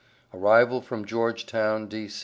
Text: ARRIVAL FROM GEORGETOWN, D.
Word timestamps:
ARRIVAL 0.33 0.81
FROM 0.81 1.05
GEORGETOWN, 1.05 1.85
D. 1.87 2.09